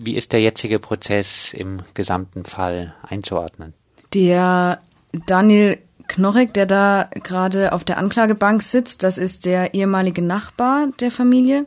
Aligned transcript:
Wie 0.00 0.14
ist 0.14 0.32
der 0.32 0.40
jetzige 0.40 0.78
Prozess 0.78 1.52
im 1.52 1.82
gesamten 1.94 2.44
Fall 2.44 2.94
einzuordnen? 3.02 3.74
Der 4.14 4.80
Daniel 5.26 5.78
Knorrek, 6.06 6.54
der 6.54 6.66
da 6.66 7.10
gerade 7.24 7.72
auf 7.72 7.82
der 7.82 7.98
Anklagebank 7.98 8.62
sitzt, 8.62 9.02
das 9.02 9.18
ist 9.18 9.44
der 9.44 9.74
ehemalige 9.74 10.22
Nachbar 10.22 10.86
der 11.00 11.10
Familie. 11.10 11.66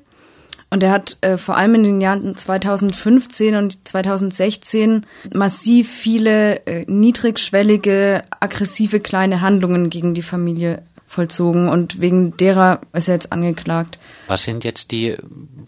Und 0.70 0.82
er 0.82 0.92
hat 0.92 1.18
äh, 1.20 1.38
vor 1.38 1.58
allem 1.58 1.76
in 1.76 1.84
den 1.84 2.00
Jahren 2.00 2.38
2015 2.38 3.56
und 3.56 3.86
2016 3.86 5.06
massiv 5.34 5.92
viele 5.92 6.66
äh, 6.66 6.86
niedrigschwellige, 6.88 8.24
aggressive 8.40 9.02
kleine 9.02 9.42
Handlungen 9.42 9.90
gegen 9.90 10.14
die 10.14 10.22
Familie 10.22 10.84
vollzogen 11.12 11.68
und 11.68 12.00
wegen 12.00 12.38
derer 12.38 12.80
ist 12.94 13.10
er 13.10 13.16
jetzt 13.16 13.34
angeklagt. 13.34 14.00
Was 14.28 14.44
sind 14.44 14.64
jetzt 14.64 14.92
die 14.92 15.18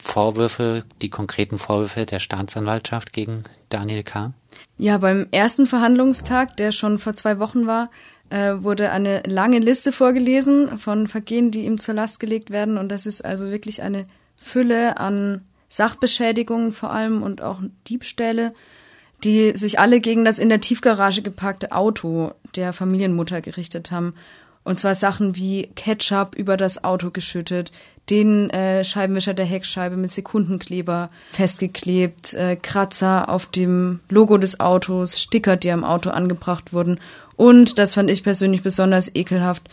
Vorwürfe, 0.01 0.85
die 1.01 1.09
konkreten 1.09 1.57
Vorwürfe 1.57 2.05
der 2.05 2.19
Staatsanwaltschaft 2.19 3.11
gegen 3.11 3.43
Daniel 3.67 4.03
K.? 4.03 4.31
Ja, 4.77 4.97
beim 4.99 5.27
ersten 5.31 5.65
Verhandlungstag, 5.65 6.55
der 6.55 6.71
schon 6.71 6.97
vor 6.97 7.13
zwei 7.13 7.39
Wochen 7.39 7.67
war, 7.67 7.91
äh, 8.29 8.53
wurde 8.63 8.91
eine 8.91 9.21
lange 9.25 9.59
Liste 9.59 9.91
vorgelesen 9.91 10.77
von 10.77 11.07
Vergehen, 11.09 11.51
die 11.51 11.65
ihm 11.65 11.77
zur 11.77 11.95
Last 11.95 12.21
gelegt 12.21 12.49
werden. 12.49 12.77
Und 12.77 12.87
das 12.87 13.05
ist 13.05 13.25
also 13.25 13.51
wirklich 13.51 13.81
eine 13.81 14.05
Fülle 14.37 14.95
an 14.95 15.41
Sachbeschädigungen 15.67 16.71
vor 16.71 16.91
allem 16.91 17.21
und 17.21 17.41
auch 17.41 17.59
Diebstähle, 17.89 18.53
die 19.25 19.57
sich 19.57 19.77
alle 19.77 19.99
gegen 19.99 20.23
das 20.23 20.39
in 20.39 20.47
der 20.47 20.61
Tiefgarage 20.61 21.21
geparkte 21.21 21.73
Auto 21.73 22.31
der 22.55 22.71
Familienmutter 22.71 23.41
gerichtet 23.41 23.91
haben. 23.91 24.13
Und 24.63 24.79
zwar 24.79 24.95
Sachen 24.95 25.35
wie 25.35 25.69
Ketchup 25.75 26.35
über 26.35 26.55
das 26.55 26.83
Auto 26.83 27.11
geschüttet, 27.11 27.71
den 28.09 28.49
äh, 28.49 28.83
Scheibenwischer 28.83 29.33
der 29.33 29.45
Heckscheibe 29.45 29.97
mit 29.97 30.11
Sekundenkleber 30.11 31.09
festgeklebt, 31.31 32.33
äh, 32.33 32.55
Kratzer 32.55 33.29
auf 33.29 33.45
dem 33.45 33.99
Logo 34.09 34.37
des 34.37 34.59
Autos, 34.59 35.19
Sticker, 35.19 35.55
die 35.57 35.71
am 35.71 35.83
Auto 35.83 36.09
angebracht 36.09 36.73
wurden. 36.73 36.99
Und, 37.35 37.79
das 37.79 37.93
fand 37.95 38.09
ich 38.09 38.23
persönlich 38.23 38.61
besonders 38.61 39.13
ekelhaft, 39.15 39.69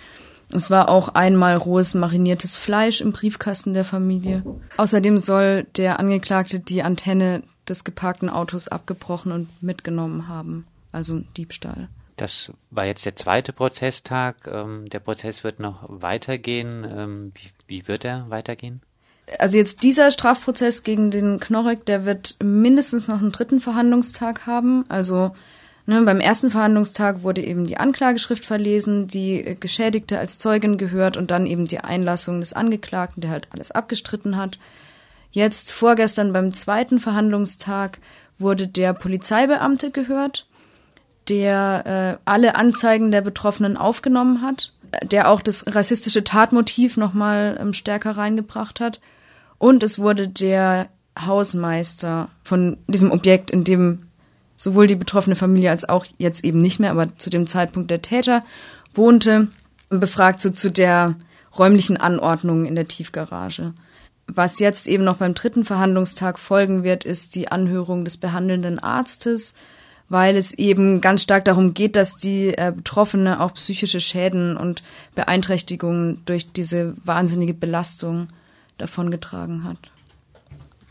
es 0.52 0.70
war 0.70 0.88
auch 0.88 1.10
einmal 1.10 1.56
rohes 1.56 1.94
mariniertes 1.94 2.56
Fleisch 2.56 3.00
im 3.00 3.12
Briefkasten 3.12 3.72
der 3.72 3.84
Familie. 3.84 4.42
Außerdem 4.76 5.18
soll 5.18 5.64
der 5.76 6.00
Angeklagte 6.00 6.58
die 6.58 6.82
Antenne 6.82 7.42
des 7.68 7.84
geparkten 7.84 8.28
Autos 8.28 8.66
abgebrochen 8.66 9.30
und 9.30 9.48
mitgenommen 9.62 10.26
haben. 10.26 10.66
Also 10.90 11.20
Diebstahl. 11.36 11.88
Das 12.20 12.52
war 12.70 12.84
jetzt 12.84 13.06
der 13.06 13.16
zweite 13.16 13.54
Prozesstag. 13.54 14.46
Ähm, 14.46 14.84
der 14.90 15.00
Prozess 15.00 15.42
wird 15.42 15.58
noch 15.58 15.84
weitergehen. 15.88 16.84
Ähm, 16.84 17.32
wie, 17.34 17.48
wie 17.66 17.88
wird 17.88 18.04
er 18.04 18.28
weitergehen? 18.28 18.82
Also 19.38 19.56
jetzt 19.56 19.82
dieser 19.82 20.10
Strafprozess 20.10 20.82
gegen 20.82 21.10
den 21.10 21.40
Knorrek, 21.40 21.86
der 21.86 22.04
wird 22.04 22.36
mindestens 22.42 23.08
noch 23.08 23.22
einen 23.22 23.32
dritten 23.32 23.60
Verhandlungstag 23.60 24.46
haben. 24.46 24.84
Also 24.90 25.34
ne, 25.86 26.02
beim 26.02 26.20
ersten 26.20 26.50
Verhandlungstag 26.50 27.22
wurde 27.22 27.42
eben 27.42 27.66
die 27.66 27.78
Anklageschrift 27.78 28.44
verlesen, 28.44 29.06
die 29.06 29.56
Geschädigte 29.58 30.18
als 30.18 30.36
Zeugin 30.36 30.76
gehört 30.76 31.16
und 31.16 31.30
dann 31.30 31.46
eben 31.46 31.64
die 31.64 31.80
Einlassung 31.80 32.40
des 32.40 32.52
Angeklagten, 32.52 33.22
der 33.22 33.30
halt 33.30 33.48
alles 33.50 33.70
abgestritten 33.70 34.36
hat. 34.36 34.58
Jetzt 35.30 35.72
vorgestern 35.72 36.34
beim 36.34 36.52
zweiten 36.52 37.00
Verhandlungstag 37.00 37.98
wurde 38.38 38.68
der 38.68 38.92
Polizeibeamte 38.92 39.90
gehört 39.90 40.46
der 41.30 42.18
äh, 42.18 42.22
alle 42.24 42.56
Anzeigen 42.56 43.10
der 43.10 43.22
Betroffenen 43.22 43.76
aufgenommen 43.76 44.42
hat, 44.42 44.72
der 45.02 45.30
auch 45.30 45.40
das 45.40 45.64
rassistische 45.66 46.24
Tatmotiv 46.24 46.96
nochmal 46.96 47.56
ähm, 47.60 47.72
stärker 47.72 48.16
reingebracht 48.16 48.80
hat. 48.80 49.00
Und 49.58 49.82
es 49.82 49.98
wurde 49.98 50.26
der 50.28 50.88
Hausmeister 51.18 52.28
von 52.42 52.78
diesem 52.88 53.12
Objekt, 53.12 53.50
in 53.50 53.64
dem 53.64 54.06
sowohl 54.56 54.86
die 54.86 54.96
betroffene 54.96 55.36
Familie 55.36 55.70
als 55.70 55.88
auch 55.88 56.04
jetzt 56.18 56.44
eben 56.44 56.58
nicht 56.58 56.80
mehr, 56.80 56.90
aber 56.90 57.16
zu 57.16 57.30
dem 57.30 57.46
Zeitpunkt 57.46 57.90
der 57.90 58.02
Täter 58.02 58.44
wohnte, 58.94 59.48
befragt 59.88 60.40
so 60.40 60.50
zu 60.50 60.70
der 60.70 61.14
räumlichen 61.56 61.96
Anordnung 61.96 62.66
in 62.66 62.74
der 62.74 62.88
Tiefgarage. 62.88 63.72
Was 64.26 64.58
jetzt 64.58 64.86
eben 64.86 65.04
noch 65.04 65.16
beim 65.16 65.34
dritten 65.34 65.64
Verhandlungstag 65.64 66.38
folgen 66.38 66.84
wird, 66.84 67.04
ist 67.04 67.34
die 67.34 67.50
Anhörung 67.50 68.04
des 68.04 68.16
behandelnden 68.16 68.78
Arztes, 68.78 69.54
weil 70.10 70.36
es 70.36 70.52
eben 70.52 71.00
ganz 71.00 71.22
stark 71.22 71.46
darum 71.46 71.72
geht, 71.72 71.96
dass 71.96 72.16
die 72.16 72.48
äh, 72.48 72.72
Betroffene 72.74 73.40
auch 73.40 73.54
psychische 73.54 74.00
Schäden 74.00 74.58
und 74.58 74.82
Beeinträchtigungen 75.14 76.20
durch 76.26 76.52
diese 76.52 76.94
wahnsinnige 77.04 77.54
Belastung 77.54 78.28
davongetragen 78.76 79.64
hat. 79.64 79.92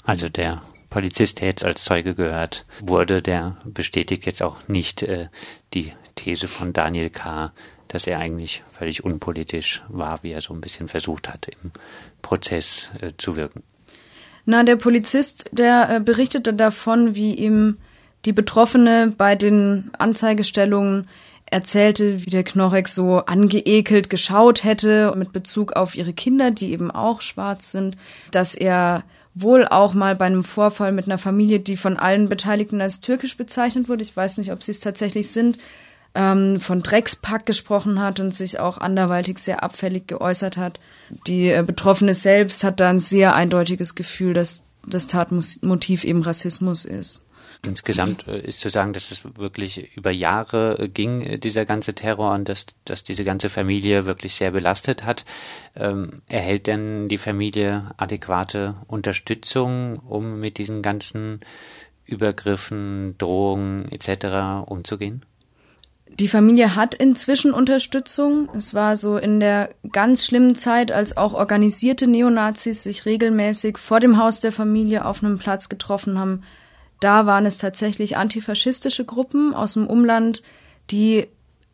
Also 0.05 0.29
der 0.29 0.61
Polizist, 0.89 1.41
der 1.41 1.49
jetzt 1.49 1.65
als 1.65 1.83
Zeuge 1.83 2.15
gehört 2.15 2.65
wurde, 2.79 3.21
der 3.21 3.57
bestätigt 3.65 4.25
jetzt 4.25 4.41
auch 4.41 4.67
nicht 4.67 5.03
äh, 5.03 5.27
die 5.73 5.91
These 6.15 6.47
von 6.47 6.73
Daniel 6.73 7.09
K., 7.09 7.51
dass 7.89 8.07
er 8.07 8.19
eigentlich 8.19 8.63
völlig 8.71 9.03
unpolitisch 9.03 9.81
war, 9.89 10.23
wie 10.23 10.31
er 10.31 10.41
so 10.41 10.53
ein 10.53 10.61
bisschen 10.61 10.87
versucht 10.87 11.27
hat, 11.27 11.47
im 11.47 11.71
Prozess 12.21 12.89
äh, 13.01 13.11
zu 13.17 13.35
wirken. 13.35 13.63
Na, 14.45 14.63
der 14.63 14.77
Polizist, 14.77 15.49
der 15.51 15.89
äh, 15.89 15.99
berichtete 15.99 16.53
davon, 16.53 17.15
wie 17.15 17.33
ihm 17.33 17.77
die 18.25 18.33
Betroffene 18.33 19.13
bei 19.17 19.35
den 19.35 19.91
Anzeigestellungen 19.97 21.07
erzählte, 21.45 22.25
wie 22.25 22.29
der 22.29 22.43
Knorrek 22.43 22.87
so 22.87 23.17
angeekelt 23.17 24.09
geschaut 24.09 24.63
hätte 24.63 25.13
mit 25.15 25.31
Bezug 25.31 25.73
auf 25.73 25.95
ihre 25.95 26.13
Kinder, 26.13 26.51
die 26.51 26.71
eben 26.71 26.91
auch 26.91 27.21
schwarz 27.21 27.71
sind, 27.71 27.97
dass 28.31 28.55
er 28.55 29.03
wohl 29.33 29.67
auch 29.67 29.93
mal 29.93 30.15
bei 30.15 30.25
einem 30.25 30.43
Vorfall 30.43 30.91
mit 30.91 31.05
einer 31.05 31.17
Familie, 31.17 31.59
die 31.59 31.77
von 31.77 31.97
allen 31.97 32.29
Beteiligten 32.29 32.81
als 32.81 33.01
türkisch 33.01 33.37
bezeichnet 33.37 33.89
wurde, 33.89 34.03
ich 34.03 34.15
weiß 34.15 34.37
nicht, 34.37 34.51
ob 34.51 34.63
sie 34.63 34.71
es 34.71 34.79
tatsächlich 34.79 35.31
sind, 35.31 35.57
ähm, 36.15 36.59
von 36.59 36.81
Dreckspack 36.81 37.45
gesprochen 37.45 37.99
hat 37.99 38.19
und 38.19 38.33
sich 38.33 38.59
auch 38.59 38.77
anderweitig 38.77 39.37
sehr 39.37 39.63
abfällig 39.63 40.07
geäußert 40.07 40.57
hat. 40.57 40.79
Die 41.27 41.49
äh, 41.49 41.63
Betroffene 41.65 42.15
selbst 42.15 42.63
hat 42.63 42.79
da 42.79 42.89
ein 42.89 42.99
sehr 42.99 43.35
eindeutiges 43.35 43.95
Gefühl, 43.95 44.33
dass 44.33 44.63
das 44.87 45.07
Tatmotiv 45.07 46.03
eben 46.03 46.23
Rassismus 46.23 46.85
ist. 46.85 47.25
Insgesamt 47.61 48.25
äh, 48.27 48.39
ist 48.39 48.61
zu 48.61 48.69
sagen, 48.69 48.93
dass 48.93 49.11
es 49.11 49.23
wirklich 49.37 49.95
über 49.97 50.11
Jahre 50.11 50.79
äh, 50.79 50.87
ging, 50.87 51.21
äh, 51.21 51.37
dieser 51.37 51.65
ganze 51.65 51.93
Terror 51.93 52.33
und 52.33 52.47
dass, 52.47 52.67
dass 52.85 53.03
diese 53.03 53.25
ganze 53.25 53.49
Familie 53.49 54.05
wirklich 54.05 54.35
sehr 54.35 54.51
belastet 54.51 55.03
hat. 55.03 55.25
Ähm, 55.75 56.21
erhält 56.27 56.67
denn 56.67 57.09
die 57.09 57.17
Familie 57.17 57.91
adäquate 57.97 58.75
Unterstützung, 58.87 59.99
um 59.99 60.39
mit 60.39 60.57
diesen 60.57 60.81
ganzen 60.81 61.41
Übergriffen, 62.05 63.15
Drohungen 63.17 63.91
etc. 63.91 64.65
umzugehen? 64.65 65.25
Die 66.07 66.29
Familie 66.29 66.75
hat 66.75 66.95
inzwischen 66.95 67.53
Unterstützung. 67.53 68.49
Es 68.55 68.73
war 68.73 68.95
so 68.95 69.17
in 69.17 69.41
der 69.41 69.69
ganz 69.91 70.25
schlimmen 70.25 70.55
Zeit, 70.55 70.93
als 70.93 71.17
auch 71.17 71.33
organisierte 71.33 72.07
Neonazis 72.07 72.83
sich 72.83 73.05
regelmäßig 73.05 73.77
vor 73.77 73.99
dem 73.99 74.17
Haus 74.17 74.39
der 74.39 74.53
Familie 74.53 75.05
auf 75.05 75.23
einem 75.23 75.37
Platz 75.37 75.69
getroffen 75.69 76.17
haben, 76.17 76.43
da 76.99 77.25
waren 77.25 77.45
es 77.45 77.57
tatsächlich 77.57 78.17
antifaschistische 78.17 79.05
Gruppen 79.05 79.53
aus 79.53 79.73
dem 79.73 79.87
Umland, 79.87 80.41
die 80.91 81.27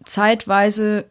zeitweise 0.03 1.05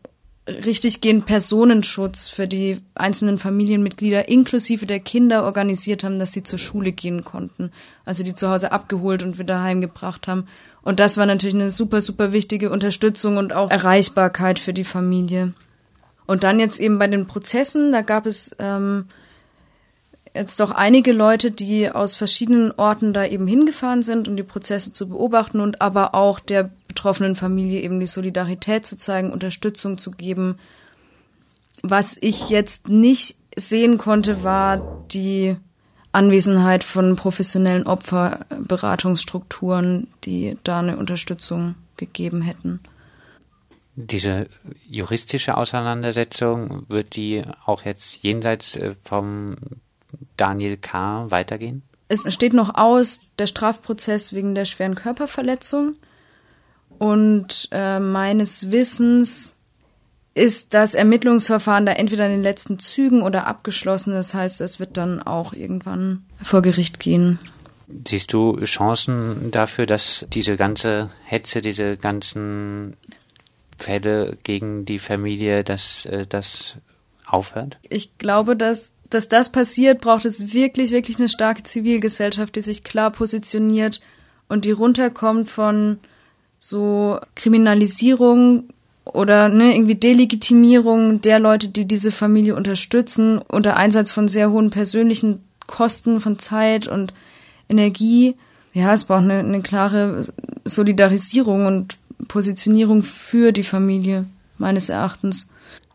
richtiggehend 0.47 1.25
Personenschutz 1.25 2.29
für 2.29 2.47
die 2.47 2.81
einzelnen 2.95 3.39
Familienmitglieder 3.39 4.29
inklusive 4.29 4.85
der 4.85 5.01
Kinder 5.01 5.45
organisiert 5.45 6.05
haben, 6.05 6.19
dass 6.19 6.33
sie 6.33 6.43
zur 6.43 6.59
Schule 6.59 6.93
gehen 6.93 7.25
konnten. 7.25 7.73
Also 8.05 8.23
die 8.23 8.35
zu 8.35 8.51
Hause 8.51 8.71
abgeholt 8.71 9.23
und 9.23 9.39
wieder 9.39 9.63
heimgebracht 9.63 10.29
haben. 10.29 10.47
Und 10.83 11.01
das 11.01 11.17
war 11.17 11.25
natürlich 11.25 11.55
eine 11.55 11.71
super, 11.71 12.03
super 12.03 12.33
wichtige 12.33 12.71
Unterstützung 12.71 13.39
und 13.39 13.55
auch 13.55 13.71
Erreichbarkeit 13.71 14.59
für 14.59 14.75
die 14.75 14.85
Familie. 14.85 15.55
Und 16.27 16.45
dann 16.45 16.61
jetzt 16.61 16.79
eben 16.79 16.99
bei 16.99 17.07
den 17.07 17.27
Prozessen, 17.27 17.91
da 17.91 18.03
gab 18.03 18.27
es 18.27 18.55
ähm, 18.59 19.07
jetzt 20.35 20.61
doch 20.61 20.73
einige 20.73 21.13
Leute, 21.13 21.51
die 21.51 21.91
aus 21.91 22.17
verschiedenen 22.17 22.73
Orten 22.73 23.13
da 23.13 23.25
eben 23.25 23.47
hingefahren 23.47 24.03
sind, 24.03 24.29
um 24.29 24.37
die 24.37 24.43
Prozesse 24.43 24.93
zu 24.93 25.09
beobachten 25.09 25.61
und 25.61 25.81
aber 25.81 26.15
auch 26.15 26.41
der 26.41 26.71
betroffenen 26.89 27.37
Familie 27.37 27.81
eben 27.81 28.01
die 28.01 28.07
Solidarität 28.07 28.85
zu 28.85 28.99
zeigen, 28.99 29.33
Unterstützung 29.33 29.97
zu 29.97 30.11
geben. 30.11 30.59
Was 31.83 32.19
ich 32.21 32.51
jetzt 32.51 32.89
nicht 32.89 33.37
sehen 33.57 33.99
konnte, 33.99 34.43
war 34.43 35.05
die 35.13 35.57
Anwesenheit 36.11 36.83
von 36.85 37.15
professionellen 37.17 37.87
Opferberatungsstrukturen, 37.87 40.09
die 40.25 40.57
da 40.65 40.81
eine 40.81 40.97
Unterstützung 40.97 41.77
gegeben 41.97 42.43
hätten. 42.43 42.81
Diese 43.97 44.49
juristische 44.89 45.57
Auseinandersetzung 45.57 46.85
wird 46.89 47.15
die 47.15 47.43
auch 47.65 47.85
jetzt 47.85 48.25
jenseits 48.25 48.75
äh, 48.77 48.97
vom 49.05 49.55
Daniel 50.37 50.77
K. 50.77 51.31
weitergehen? 51.31 51.83
Es 52.09 52.33
steht 52.33 52.53
noch 52.53 52.75
aus 52.75 53.29
der 53.39 53.47
Strafprozess 53.47 54.33
wegen 54.33 54.55
der 54.55 54.65
schweren 54.65 54.95
Körperverletzung. 54.95 55.97
Und 56.99 57.69
äh, 57.73 57.99
meines 57.99 58.71
Wissens 58.71 59.55
ist 60.35 60.75
das 60.75 60.95
Ermittlungsverfahren 60.95 61.87
da 61.87 61.93
entweder 61.93 62.27
in 62.27 62.33
den 62.33 62.43
letzten 62.43 62.79
Zügen 62.79 63.23
oder 63.23 63.47
abgeschlossen. 63.47 64.13
Das 64.13 64.35
heißt, 64.35 64.61
es 64.61 64.81
wird 64.81 64.97
dann 64.97 65.23
auch 65.23 65.53
irgendwann 65.53 66.25
vor 66.43 66.63
Gericht 66.63 66.99
gehen. 66.99 67.39
Siehst 68.07 68.33
du 68.33 68.59
Chancen 68.65 69.51
dafür, 69.51 69.87
dass 69.87 70.27
diese 70.31 70.57
ganze 70.57 71.11
Hetze, 71.25 71.61
diese 71.61 71.97
ganzen 71.97 72.97
Fälle 73.79 74.37
gegen 74.43 74.85
die 74.85 74.99
Familie, 74.99 75.63
dass 75.63 76.07
äh, 76.07 76.27
das 76.27 76.77
aufhört? 77.27 77.79
Ich 77.89 78.19
glaube, 78.19 78.57
dass, 78.57 78.93
dass 79.15 79.29
das 79.29 79.51
passiert, 79.51 80.01
braucht 80.01 80.25
es 80.25 80.53
wirklich, 80.53 80.91
wirklich 80.91 81.19
eine 81.19 81.29
starke 81.29 81.63
Zivilgesellschaft, 81.63 82.57
die 82.57 82.61
sich 82.61 82.85
klar 82.85 83.11
positioniert 83.11 84.01
und 84.49 84.65
die 84.65 84.73
runterkommt 84.73 85.49
von 85.49 85.99
so 86.59 87.19
Kriminalisierung 87.35 88.65
oder 89.05 89.49
ne, 89.49 89.75
irgendwie 89.75 89.95
Delegitimierung 89.95 91.21
der 91.21 91.39
Leute, 91.39 91.69
die 91.69 91.87
diese 91.87 92.11
Familie 92.11 92.57
unterstützen, 92.57 93.39
unter 93.39 93.77
Einsatz 93.77 94.13
von 94.13 94.29
sehr 94.29 94.51
hohen 94.51 94.71
persönlichen 94.71 95.45
Kosten 95.67 96.21
von 96.21 96.39
Zeit 96.39 96.89
und 96.89 97.13
Energie. 97.69 98.37
Ja, 98.73 98.93
es 98.93 99.05
braucht 99.05 99.25
eine, 99.25 99.39
eine 99.39 99.63
klare 99.63 100.25
Solidarisierung 100.65 101.67
und 101.67 101.99
Positionierung 102.29 103.03
für 103.03 103.53
die 103.53 103.63
Familie, 103.63 104.25
meines 104.59 104.89
Erachtens. 104.89 105.51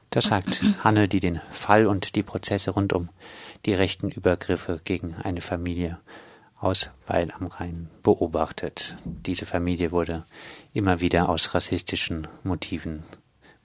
Das 0.09 0.25
sagt 0.25 0.63
Hanne, 0.83 1.07
die 1.07 1.19
den 1.19 1.39
Fall 1.51 1.85
und 1.85 2.15
die 2.15 2.23
Prozesse 2.23 2.71
rund 2.71 2.93
um 2.93 3.09
die 3.65 3.73
rechten 3.73 4.09
Übergriffe 4.09 4.81
gegen 4.83 5.15
eine 5.15 5.41
Familie 5.41 5.99
aus 6.59 6.89
Weil 7.07 7.31
am 7.31 7.47
Rhein 7.47 7.89
beobachtet. 8.03 8.97
Diese 9.05 9.45
Familie 9.45 9.91
wurde 9.91 10.25
immer 10.73 10.99
wieder 10.99 11.29
aus 11.29 11.53
rassistischen 11.53 12.27
Motiven 12.43 13.03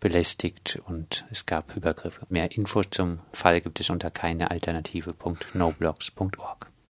belästigt 0.00 0.80
und 0.86 1.24
es 1.30 1.46
gab 1.46 1.74
Übergriffe. 1.76 2.26
Mehr 2.28 2.52
Infos 2.52 2.84
zum 2.90 3.20
Fall 3.32 3.62
gibt 3.62 3.80
es 3.80 3.90
unter 3.90 4.10
keinealternative.noblogs.org. 4.10 6.73